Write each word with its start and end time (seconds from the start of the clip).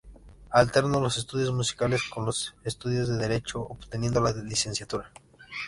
Alternó 0.49 0.99
los 0.99 1.17
estudios 1.19 1.53
musicales 1.53 2.01
con 2.11 2.25
los 2.25 2.55
estudios 2.63 3.07
de 3.07 3.17
Derecho, 3.17 3.61
obteniendo 3.61 4.19
la 4.19 4.31
licenciatura. 4.33 5.11